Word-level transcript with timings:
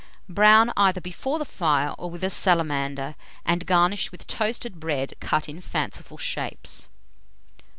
Brown 0.27 0.73
either 0.75 0.99
before 0.99 1.37
the 1.37 1.45
fire 1.45 1.93
or 1.99 2.09
with 2.09 2.23
a 2.23 2.31
salamander, 2.31 3.13
and 3.45 3.67
garnish 3.67 4.11
with 4.11 4.25
toasted 4.25 4.79
bread 4.79 5.13
cut 5.19 5.47
in 5.47 5.61
fanciful 5.61 6.17
shapes. 6.17 6.89